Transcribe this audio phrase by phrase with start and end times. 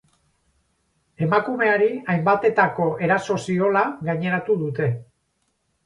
[1.27, 4.93] Emakumeari hainbatetako eraso ziola gaineratu dute.